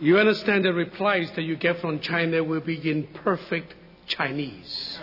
[0.00, 3.74] You understand the replies that you get from China will be in perfect
[4.06, 4.96] Chinese.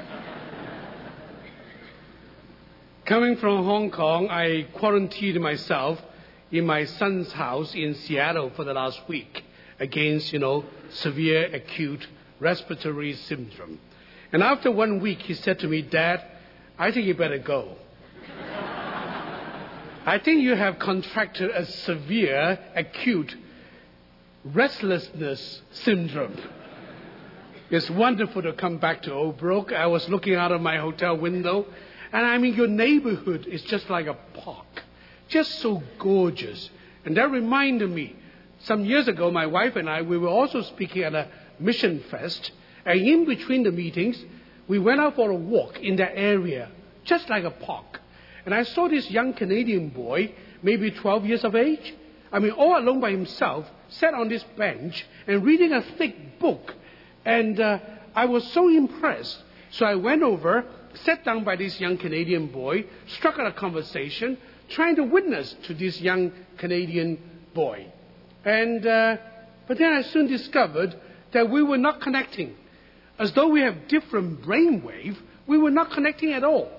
[3.03, 6.01] Coming from Hong Kong, I quarantined myself
[6.49, 9.43] in my son's house in Seattle for the last week
[9.81, 12.07] against, you know, severe acute
[12.39, 13.79] respiratory syndrome.
[14.31, 16.23] And after one week, he said to me, Dad,
[16.79, 17.75] I think you better go.
[20.05, 23.35] I think you have contracted a severe acute
[24.45, 26.37] restlessness syndrome.
[27.71, 29.73] It's wonderful to come back to Old Brook.
[29.73, 31.65] I was looking out of my hotel window,
[32.13, 34.83] and I mean, your neighborhood is just like a park,
[35.29, 36.69] just so gorgeous.
[37.05, 38.15] And that reminded me,
[38.59, 41.27] some years ago, my wife and I, we were also speaking at a
[41.59, 42.51] mission fest,
[42.85, 44.23] and in between the meetings,
[44.67, 46.69] we went out for a walk in that area,
[47.03, 47.99] just like a park.
[48.45, 51.95] And I saw this young Canadian boy, maybe 12 years of age,
[52.31, 56.73] I mean, all alone by himself, sat on this bench and reading a thick book.
[57.23, 57.79] And uh,
[58.15, 59.37] I was so impressed.
[59.71, 60.65] So I went over,
[61.03, 64.37] sat down by this young Canadian boy, struck up a conversation,
[64.69, 67.19] trying to witness to this young Canadian
[67.53, 67.87] boy.
[68.43, 69.17] And, uh,
[69.67, 70.95] but then I soon discovered
[71.31, 72.55] that we were not connecting.
[73.17, 76.69] As though we have different brainwave, we were not connecting at all.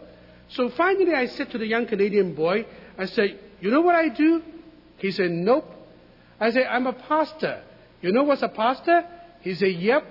[0.48, 4.08] So finally I said to the young Canadian boy, I said, you know what I
[4.08, 4.42] do?
[4.98, 5.75] He said, nope.
[6.40, 7.62] I said, I'm a pastor.
[8.02, 9.06] You know what's a pastor?
[9.40, 10.04] He said, yep.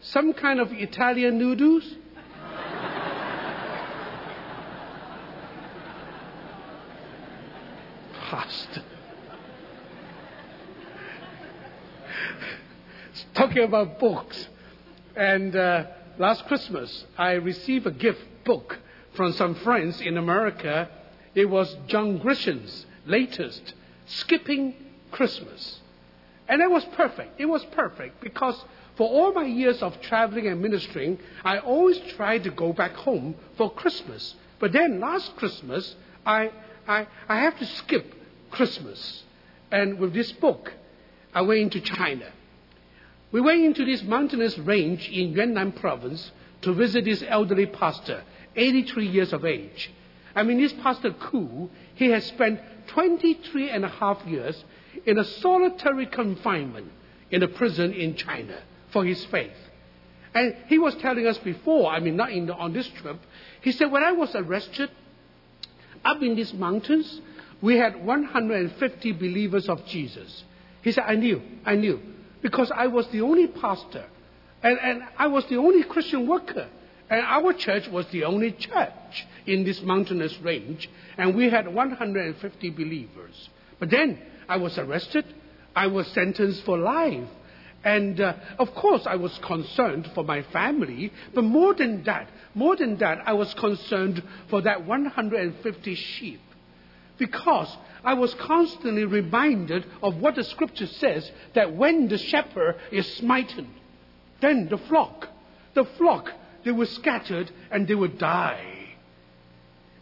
[0.00, 1.84] Some kind of Italian noodles.
[8.30, 8.82] pastor.
[13.34, 14.48] Talking about books.
[15.16, 15.84] And uh,
[16.18, 18.78] last Christmas, I received a gift book
[19.14, 20.88] from some friends in America.
[21.34, 23.74] It was John Grisham's latest,
[24.06, 24.74] Skipping
[25.12, 25.80] Christmas.
[26.48, 27.40] And it was perfect.
[27.40, 28.62] It was perfect because
[28.96, 33.36] for all my years of traveling and ministering, I always tried to go back home
[33.56, 34.34] for Christmas.
[34.58, 35.94] But then last Christmas,
[36.26, 36.50] I,
[36.86, 38.14] I, I have to skip
[38.50, 39.22] Christmas.
[39.70, 40.72] And with this book,
[41.34, 42.26] I went into China.
[43.30, 46.30] We went into this mountainous range in Yunnan province
[46.62, 48.22] to visit this elderly pastor,
[48.54, 49.90] 83 years of age.
[50.34, 54.62] I mean, this Pastor Ku, he has spent 23 and a half years
[55.06, 56.90] in a solitary confinement
[57.30, 58.58] in a prison in China
[58.92, 59.56] for his faith.
[60.34, 63.18] And he was telling us before, I mean, not the, on this trip,
[63.60, 64.90] he said, when I was arrested
[66.04, 67.20] up in these mountains,
[67.60, 70.44] we had 150 believers of Jesus.
[70.82, 72.00] He said, I knew, I knew,
[72.40, 74.04] because I was the only pastor,
[74.62, 76.68] and, and I was the only Christian worker,
[77.08, 80.88] and our church was the only church in this mountainous range,
[81.18, 83.48] and we had 150 believers.
[83.78, 84.18] But then
[84.52, 85.24] I was arrested,
[85.74, 87.26] I was sentenced for life.
[87.84, 92.76] And uh, of course, I was concerned for my family, but more than that, more
[92.76, 96.42] than that, I was concerned for that 150 sheep.
[97.16, 97.74] Because
[98.04, 103.68] I was constantly reminded of what the scripture says that when the shepherd is smitten,
[104.42, 105.28] then the flock,
[105.72, 106.30] the flock,
[106.62, 108.96] they were scattered and they would die.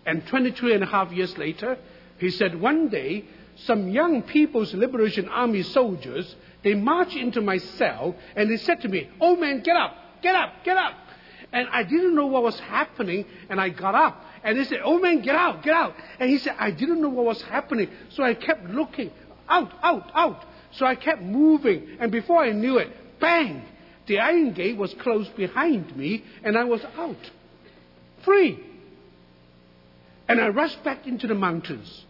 [0.04, 1.78] And 22 and a half years later,
[2.18, 3.24] he said, one day
[3.64, 8.88] some young People's Liberation Army soldiers, they marched into my cell and they said to
[8.88, 10.94] me, Oh man, get up, get up, get up.
[11.52, 14.24] And I didn't know what was happening and I got up.
[14.42, 15.94] And they said, Oh man, get out, get out.
[16.18, 17.88] And he said, I didn't know what was happening.
[18.10, 19.10] So I kept looking,
[19.48, 20.44] out, out, out.
[20.72, 21.96] So I kept moving.
[21.98, 23.62] And before I knew it, bang,
[24.06, 27.30] the iron gate was closed behind me and I was out.
[28.22, 28.58] Free.
[30.28, 32.06] And I rushed back into the mountains.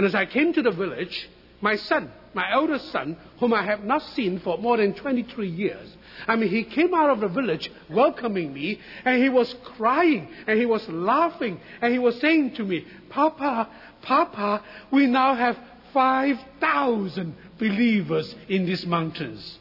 [0.00, 1.28] And as I came to the village,
[1.60, 5.94] my son, my eldest son, whom I have not seen for more than 23 years,
[6.26, 10.58] I mean, he came out of the village welcoming me, and he was crying, and
[10.58, 13.68] he was laughing, and he was saying to me, Papa,
[14.00, 15.58] Papa, we now have
[15.92, 19.58] 5,000 believers in these mountains.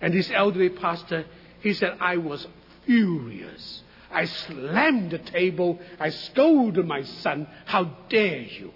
[0.00, 1.26] And this elderly pastor,
[1.60, 2.46] he said, I was
[2.86, 3.82] furious.
[4.10, 5.78] I slammed the table.
[6.00, 7.46] I scolded my son.
[7.66, 8.72] How dare you?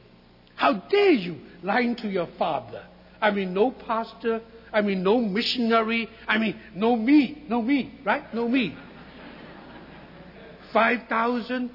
[0.58, 2.82] How dare you lying to your father?
[3.20, 4.40] I mean, no pastor.
[4.72, 6.08] I mean, no missionary.
[6.26, 7.44] I mean, no me.
[7.48, 8.34] No me, right?
[8.34, 8.76] No me.
[10.72, 11.70] 5,000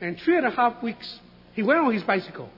[0.00, 1.20] and three and a half weeks,
[1.52, 2.48] he went on his bicycle.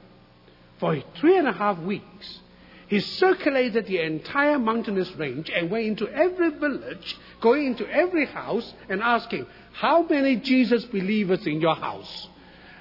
[0.79, 2.39] For three and a half weeks,
[2.87, 8.75] he circulated the entire mountainous range and went into every village, going into every house
[8.89, 12.29] and asking, How many Jesus believers in your house?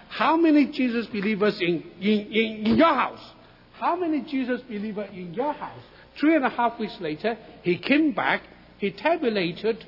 [0.10, 3.34] How many Jesus believers in, in, in, in your house?
[3.74, 5.82] How many Jesus believers in your house?
[6.18, 8.42] Three and a half weeks later, he came back,
[8.80, 9.86] he tabulated.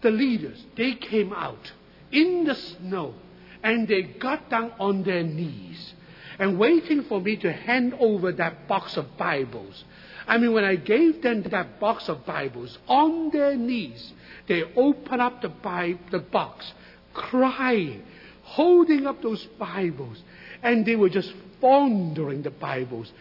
[0.01, 1.71] The leaders, they came out
[2.11, 3.15] in the snow
[3.63, 5.93] and they got down on their knees
[6.39, 9.83] and waiting for me to hand over that box of Bibles.
[10.27, 14.13] I mean, when I gave them that box of Bibles on their knees,
[14.47, 16.71] they opened up the, Bible, the box,
[17.17, 18.03] crying,
[18.43, 20.23] holding up those Bibles,
[20.63, 23.11] and they were just fondling the Bibles,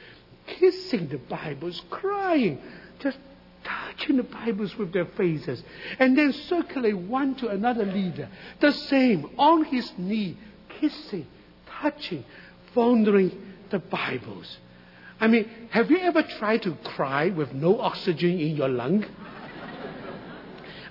[0.46, 2.60] kissing the Bibles, crying,
[3.00, 3.18] just
[3.64, 5.62] touching the Bibles with their faces,
[5.98, 8.28] and then circulate one to another leader,
[8.60, 10.36] the same, on his knee,
[10.80, 11.26] kissing,
[11.80, 12.24] touching,
[12.74, 13.32] fondling
[13.70, 14.58] the Bibles.
[15.18, 19.04] I mean, have you ever tried to cry with no oxygen in your lung?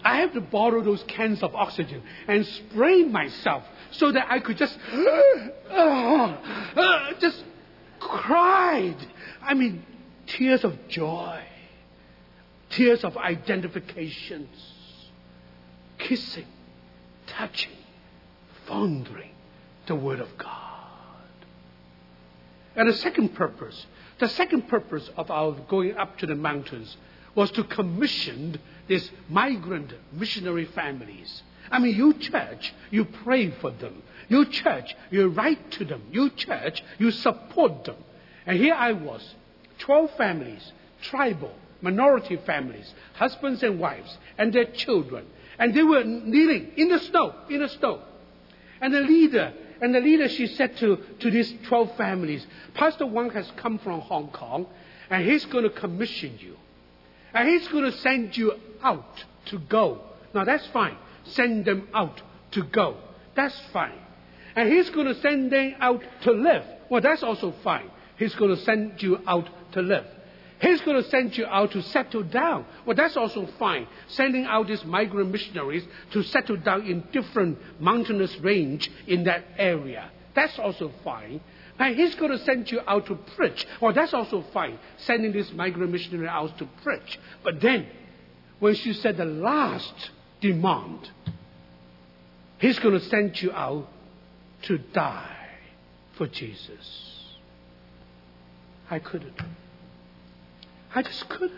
[0.06, 4.58] I have to borrow those cans of oxygen and spray myself so that I could
[4.58, 7.44] just, uh, uh, just
[8.00, 8.96] cried.
[9.42, 9.84] I mean,
[10.28, 11.42] tears of joy
[12.76, 14.50] tears of identifications,
[15.98, 16.46] kissing,
[17.28, 17.72] touching,
[18.66, 19.32] fondling
[19.88, 20.52] the Word of God.
[22.76, 23.86] And the second purpose,
[24.20, 26.98] the second purpose of our going up to the mountains
[27.34, 31.44] was to commission these migrant missionary families.
[31.72, 34.04] I mean, you church, you pray for them.
[34.28, 36.04] You church, you write to them.
[36.12, 37.98] You church, you support them.
[38.46, 39.36] And here I was,
[39.80, 40.72] 12 families,
[41.02, 45.26] tribal, minority families, husbands and wives, and their children.
[45.58, 48.02] And they were kneeling in the snow, in the snow.
[48.82, 53.30] And the leader, and the leader, she said to, to these 12 families, Pastor Wang
[53.32, 54.68] has come from Hong Kong,
[55.10, 56.58] and he's going to commission you.
[57.36, 60.02] And he's going to send you out to go.
[60.34, 60.98] Now that's fine.
[61.26, 62.22] Send them out
[62.52, 62.98] to go.
[63.36, 64.00] That's fine.
[64.56, 66.64] And he's going to send them out to live.
[66.90, 67.92] Well, that's also fine.
[68.18, 70.06] He's going to send you out to live.
[70.62, 72.66] He's going to send you out to settle down.
[72.86, 73.88] Well, that's also fine.
[74.08, 75.84] Sending out these migrant missionaries
[76.14, 80.10] to settle down in different mountainous range in that area.
[80.34, 81.42] That's also fine.
[81.78, 83.66] And he's going to send you out to preach.
[83.82, 84.80] Well, that's also fine.
[84.98, 87.20] Sending this migrant missionary out to preach.
[87.44, 87.88] But then,
[88.60, 91.10] when she said the last demand,
[92.60, 93.88] he's going to send you out
[94.64, 95.50] to die
[96.18, 97.26] for Jesus.
[98.90, 99.40] I couldn't.
[100.94, 101.52] I just couldn't.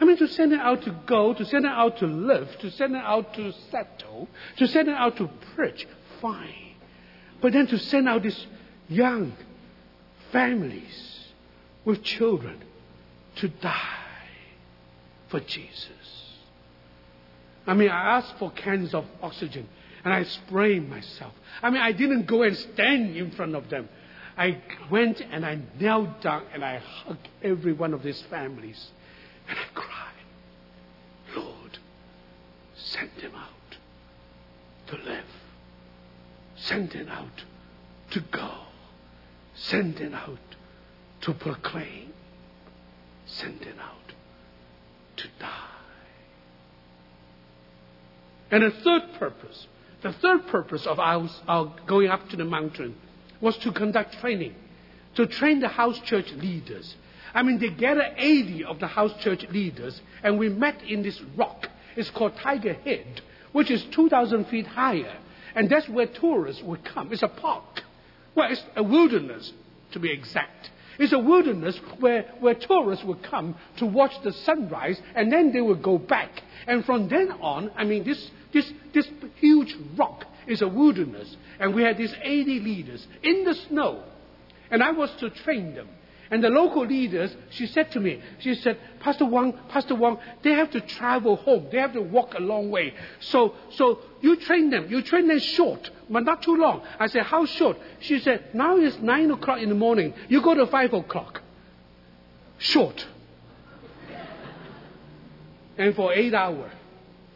[0.00, 2.70] I mean, to send her out to go, to send her out to live, to
[2.70, 5.86] send her out to settle, to send her out to preach,
[6.20, 6.63] fine.
[7.40, 8.46] But then to send out these
[8.88, 9.34] young
[10.32, 11.28] families
[11.84, 12.62] with children
[13.36, 13.98] to die
[15.28, 15.88] for Jesus.
[17.66, 19.68] I mean, I asked for cans of oxygen
[20.04, 21.32] and I sprayed myself.
[21.62, 23.88] I mean, I didn't go and stand in front of them.
[24.36, 24.60] I
[24.90, 28.90] went and I knelt down and I hugged every one of these families.
[29.48, 30.12] And I cried,
[31.36, 31.78] Lord,
[32.74, 33.76] send them out
[34.88, 35.24] to live.
[36.64, 37.44] Send them out
[38.12, 38.50] to go.
[39.54, 40.38] Send them out
[41.22, 42.12] to proclaim.
[43.26, 44.14] Send them out
[45.16, 45.68] to die.
[48.50, 49.66] And the third purpose,
[50.02, 52.96] the third purpose of our, our going up to the mountain
[53.40, 54.54] was to conduct training,
[55.16, 56.94] to train the house church leaders.
[57.34, 61.20] I mean, they gathered 80 of the house church leaders, and we met in this
[61.36, 61.68] rock.
[61.96, 63.20] It's called Tiger Head,
[63.52, 65.18] which is 2,000 feet higher.
[65.54, 67.12] And that's where tourists would come.
[67.12, 67.82] It's a park.
[68.34, 69.52] Well, it's a wilderness,
[69.92, 70.70] to be exact.
[70.98, 75.60] It's a wilderness where, where tourists would come to watch the sunrise, and then they
[75.60, 76.30] would go back.
[76.66, 81.36] And from then on, I mean, this, this, this huge rock is a wilderness.
[81.58, 84.04] And we had these 80 leaders in the snow.
[84.70, 85.88] And I was to train them.
[86.34, 90.50] And the local leaders, she said to me, she said, Pastor Wang, Pastor Wang, they
[90.50, 91.68] have to travel home.
[91.70, 92.92] They have to walk a long way.
[93.20, 94.88] So, so you train them.
[94.90, 96.82] You train them short, but not too long.
[96.98, 97.78] I said, how short?
[98.00, 100.12] She said, now it's nine o'clock in the morning.
[100.28, 101.40] You go to five o'clock.
[102.58, 103.06] Short.
[105.78, 106.72] and for eight hours.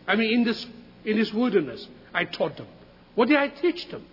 [0.09, 0.67] I mean, in this,
[1.05, 2.67] in this wilderness, I taught them.
[3.15, 4.05] What did I teach them?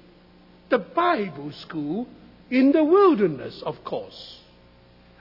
[0.69, 2.07] The Bible school
[2.51, 4.41] in the wilderness, of course.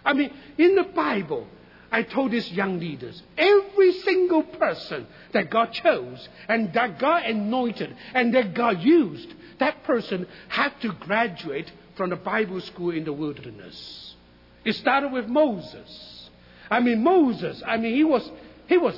[0.05, 1.47] I mean, in the Bible,
[1.91, 7.95] I told these young leaders, every single person that God chose and that God anointed
[8.13, 13.13] and that God used, that person had to graduate from the Bible school in the
[13.13, 14.17] wilderness.
[14.65, 16.31] It started with Moses.
[16.71, 18.29] I mean, Moses, I mean, he was,
[18.67, 18.97] he was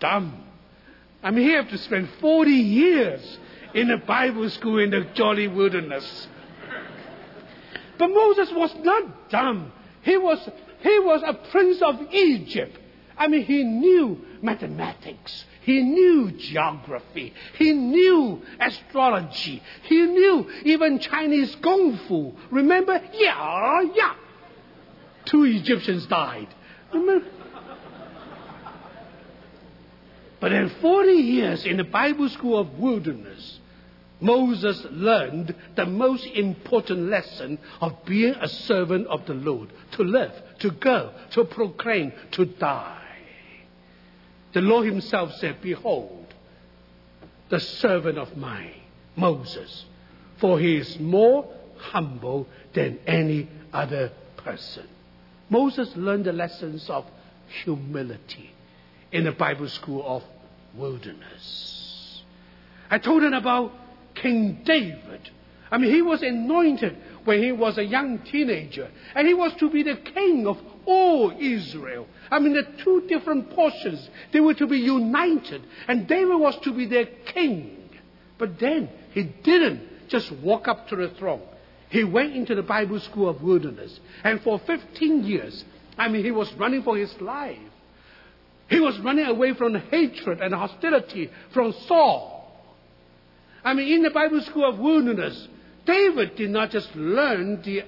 [0.00, 0.42] dumb.
[1.22, 3.38] I mean, he had to spend 40 years
[3.74, 6.26] in a Bible school in the jolly wilderness.
[7.98, 9.72] But Moses was not dumb.
[10.02, 10.48] He was,
[10.80, 12.78] he was a prince of Egypt.
[13.16, 15.44] I mean, he knew mathematics.
[15.62, 17.32] He knew geography.
[17.56, 19.62] He knew astrology.
[19.84, 22.32] He knew even Chinese kung fu.
[22.50, 23.00] Remember?
[23.14, 24.14] Yeah, yeah.
[25.24, 26.48] Two Egyptians died.
[26.92, 27.28] Remember?
[30.40, 33.60] But in 40 years in the Bible school of wilderness,
[34.22, 40.32] Moses learned the most important lesson of being a servant of the Lord to live,
[40.60, 43.02] to go, to proclaim, to die.
[44.52, 46.32] The Lord Himself said, Behold,
[47.48, 48.74] the servant of mine,
[49.16, 49.86] Moses,
[50.38, 54.86] for he is more humble than any other person.
[55.50, 57.04] Moses learned the lessons of
[57.64, 58.50] humility
[59.10, 60.22] in the Bible school of
[60.74, 62.22] wilderness.
[62.88, 63.72] I told him about
[64.14, 65.30] King David.
[65.70, 69.70] I mean, he was anointed when he was a young teenager, and he was to
[69.70, 72.06] be the king of all Israel.
[72.30, 76.74] I mean, the two different portions, they were to be united, and David was to
[76.74, 77.88] be their king.
[78.38, 81.42] But then he didn't just walk up to the throne.
[81.88, 85.64] He went into the Bible school of wilderness, and for 15 years,
[85.96, 87.58] I mean, he was running for his life.
[88.68, 92.31] He was running away from hatred and hostility from Saul.
[93.64, 95.48] I mean, in the Bible school of wilderness,
[95.84, 97.84] David did not just learn the,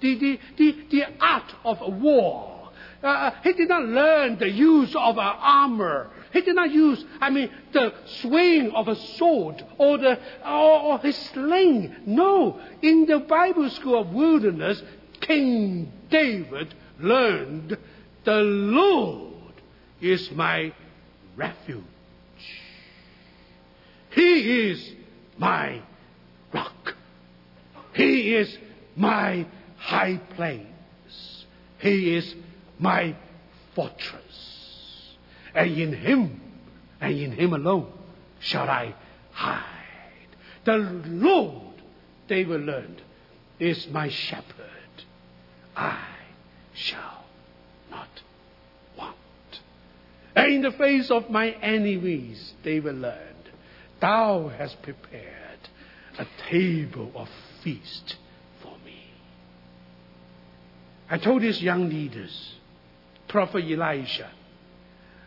[0.00, 2.70] the, the, the, the art of war.
[3.02, 6.10] Uh, he did not learn the use of an armor.
[6.32, 10.98] He did not use, I mean, the swing of a sword or, the, or, or
[10.98, 11.94] his sling.
[12.06, 12.60] No.
[12.82, 14.82] In the Bible school of wilderness,
[15.20, 17.76] King David learned
[18.24, 19.54] the Lord
[20.00, 20.72] is my
[21.36, 21.84] refuge.
[24.10, 24.95] He is
[25.38, 25.80] my
[26.52, 26.94] rock.
[27.94, 28.56] He is
[28.96, 31.44] my high place.
[31.78, 32.34] He is
[32.78, 33.14] my
[33.74, 35.16] fortress.
[35.54, 36.40] And in Him,
[37.00, 37.92] and in Him alone,
[38.40, 38.94] shall I
[39.32, 39.64] hide.
[40.64, 41.74] The Lord,
[42.28, 43.02] David learned,
[43.58, 44.44] is my shepherd.
[45.76, 46.04] I
[46.74, 47.24] shall
[47.90, 48.08] not
[48.98, 49.16] want.
[50.34, 53.35] And in the face of my enemies, David learned,
[54.00, 55.58] Thou hast prepared
[56.18, 57.28] a table of
[57.62, 58.16] feast
[58.62, 59.10] for me.
[61.10, 62.54] I told these young leaders,
[63.28, 64.30] Prophet Elijah,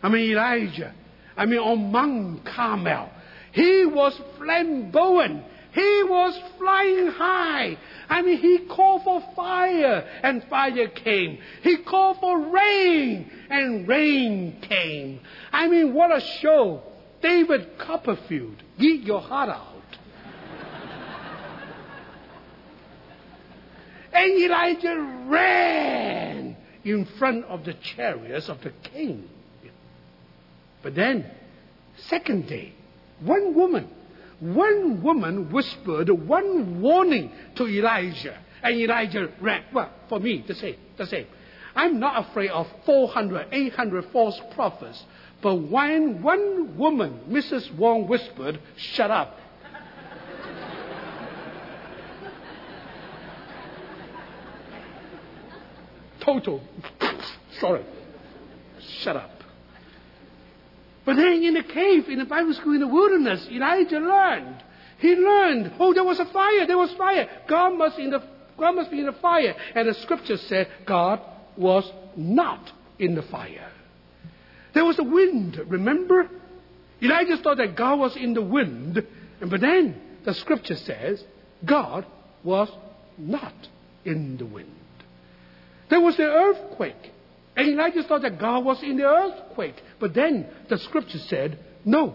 [0.01, 0.93] I mean Elijah,
[1.35, 3.09] I mean on Mount Carmel,
[3.51, 5.43] he was flamboyant.
[5.71, 7.77] He was flying high.
[8.09, 11.38] I mean, he called for fire, and fire came.
[11.61, 15.19] He called for rain, and rain came.
[15.51, 16.81] I mean, what a show.
[17.21, 19.65] David Copperfield, get your heart out.
[24.13, 29.27] and Elijah ran in front of the chariots of the king.
[30.81, 31.29] But then,
[32.07, 32.73] second day,
[33.21, 33.89] one woman,
[34.39, 38.38] one woman whispered one warning to Elijah.
[38.63, 39.63] And Elijah ran.
[39.73, 41.27] Well, for me, the same, the same.
[41.79, 45.03] I'm not afraid of 400, 800 false prophets
[45.41, 47.74] but when one woman, Mrs.
[47.75, 49.38] Wong, whispered, Shut up.
[56.19, 56.62] Total.
[57.59, 57.86] sorry.
[59.01, 59.31] Shut up.
[61.05, 64.63] But then in the cave, in the Bible school in the wilderness, Elijah learned.
[65.00, 67.27] He learned, oh, there was a fire, there was fire.
[67.48, 68.21] God must, in the,
[68.57, 69.55] God must be in the fire.
[69.74, 71.21] And the scripture said God
[71.60, 73.72] was not in the fire.
[74.74, 76.30] There was a wind, remember?
[77.01, 79.06] Elijah thought that God was in the wind,
[79.42, 81.24] but then the scripture says
[81.66, 82.06] God
[82.44, 82.70] was
[83.18, 83.54] not
[84.06, 84.75] in the wind.
[85.89, 87.12] There was the earthquake.
[87.56, 89.75] And Elijah thought that God was in the earthquake.
[90.00, 92.13] But then the scripture said, no,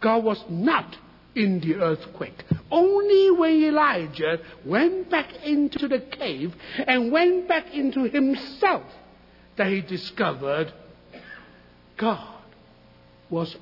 [0.00, 0.96] God was not
[1.34, 2.44] in the earthquake.
[2.70, 6.54] Only when Elijah went back into the cave
[6.86, 8.84] and went back into himself
[9.56, 10.72] that he discovered
[11.96, 12.42] God
[13.30, 13.56] was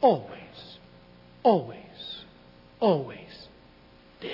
[0.00, 0.78] always,
[1.42, 2.24] always,
[2.80, 3.48] always
[4.20, 4.30] there.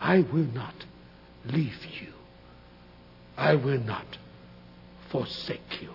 [0.00, 0.74] I will not
[1.46, 2.12] leave you.
[3.36, 4.18] I will not
[5.10, 5.90] forsake you,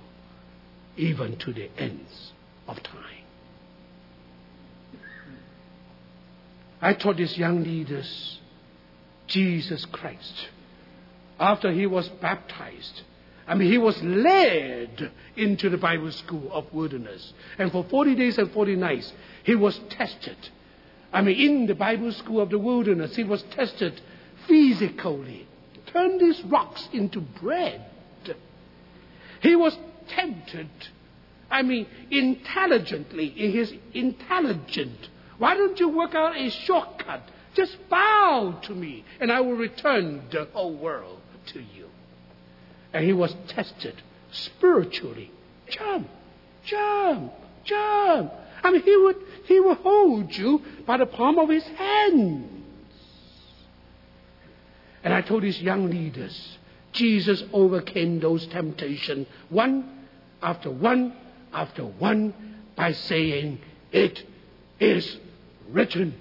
[0.98, 2.34] even to the ends
[2.68, 3.26] of time.
[6.82, 8.40] I taught these young leaders
[9.28, 10.50] Jesus Christ.
[11.40, 13.02] After he was baptized,
[13.48, 17.34] I mean, he was led into the Bible school of wilderness.
[17.58, 19.12] And for 40 days and 40 nights,
[19.44, 20.38] he was tested.
[21.12, 24.00] I mean, in the Bible school of the wilderness, he was tested
[24.48, 25.48] physically.
[25.88, 27.84] Turn these rocks into bread.
[29.42, 29.78] He was
[30.10, 30.70] tempted,
[31.50, 35.10] I mean, intelligently, in his intelligent.
[35.40, 37.24] Why don't you work out a shortcut?
[37.56, 41.88] Just bow to me, and I will return the whole world to you.
[42.94, 43.96] And he was tested
[44.32, 45.32] spiritually.
[45.70, 46.08] Jump,
[46.66, 48.34] jump, jump.
[48.64, 49.16] I mean, he would,
[49.46, 52.60] he would hold you by the palm of his hands.
[55.04, 56.58] And I told these young leaders,
[56.92, 60.08] Jesus overcame those temptations one
[60.42, 61.16] after one
[61.54, 62.34] after one
[62.76, 63.60] by saying,
[63.92, 64.24] It
[64.80, 65.18] is
[65.72, 66.16] written.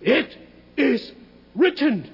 [0.00, 0.36] It
[0.76, 1.12] is
[1.54, 2.10] written.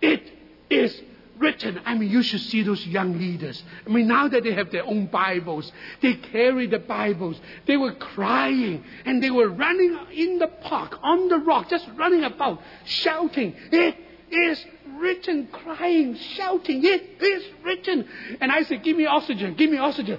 [0.00, 0.22] It
[0.70, 1.00] is
[1.38, 1.80] written.
[1.84, 3.62] I mean, you should see those young leaders.
[3.86, 7.40] I mean, now that they have their own Bibles, they carry the Bibles.
[7.66, 12.24] They were crying and they were running in the park, on the rock, just running
[12.24, 13.96] about, shouting, It
[14.30, 14.64] is
[14.98, 18.08] written, crying, shouting, It is written.
[18.40, 20.18] And I said, Give me oxygen, give me oxygen.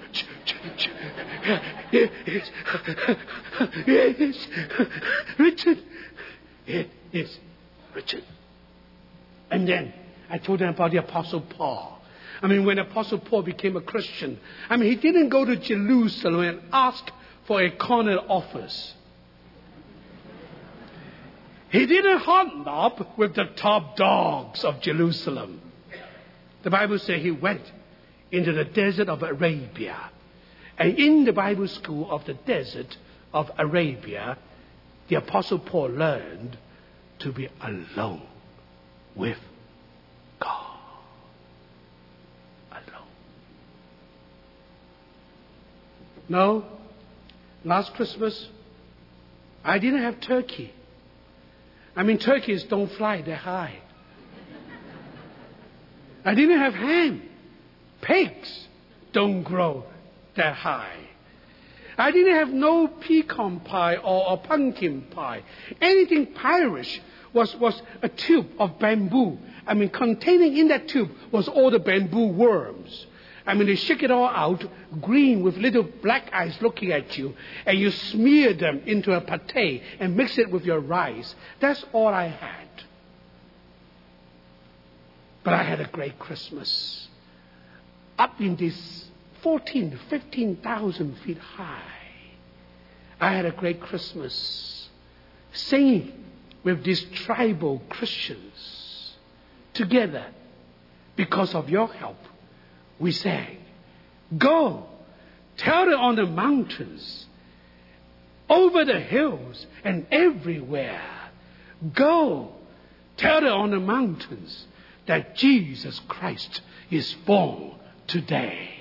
[1.91, 2.51] It is,
[3.87, 4.47] it is
[5.37, 5.83] written.
[6.65, 7.39] It is
[7.95, 8.23] written.
[9.49, 9.93] And then
[10.29, 12.01] I told them about the Apostle Paul.
[12.41, 14.39] I mean, when Apostle Paul became a Christian,
[14.69, 17.09] I mean, he didn't go to Jerusalem and ask
[17.45, 18.93] for a corner office.
[21.77, 25.61] He didn't hunt up with the top dogs of Jerusalem.
[26.63, 27.61] The Bible says he went
[28.31, 30.09] into the desert of Arabia.
[30.79, 32.97] And in the Bible school of the desert
[33.31, 34.39] of Arabia,
[35.07, 36.57] the Apostle Paul learned
[37.19, 38.23] to be alone
[39.15, 39.37] with
[40.39, 40.79] God.
[42.71, 43.07] Alone.
[46.27, 46.65] No,
[47.63, 48.49] last Christmas,
[49.63, 50.73] I didn't have turkey.
[51.97, 53.81] I mean, turkeys don't fly they hide.
[56.23, 57.23] I didn't have ham.
[58.01, 58.67] Pigs
[59.13, 59.83] don't grow
[60.35, 60.95] that high.
[61.97, 65.41] I didn't have no pecan pie or, a pumpkin pie.
[65.81, 67.01] Anything Irish
[67.33, 69.39] was, was a tube of bamboo.
[69.65, 73.07] I mean, containing in that tube was all the bamboo worms.
[73.47, 74.63] I mean, they shake it all out,
[75.01, 77.33] green with little black eyes looking at you,
[77.65, 81.33] and you smear them into a pate and mix it with your rice.
[81.61, 82.67] That's all I had.
[85.45, 87.07] But I had a great Christmas.
[88.19, 89.05] Up in this
[89.43, 91.81] 14, 15,000 feet high,
[93.21, 94.89] I had a great Christmas
[95.53, 96.11] singing
[96.65, 99.15] with these tribal Christians
[99.73, 100.25] together
[101.15, 102.17] because of your help
[102.99, 103.57] we sang,
[104.37, 104.85] Go,
[105.57, 107.25] tell it on the mountains,
[108.49, 111.01] over the hills, and everywhere.
[111.93, 112.51] Go,
[113.17, 114.67] tell it on the mountains
[115.05, 117.75] that Jesus Christ is born
[118.07, 118.76] today.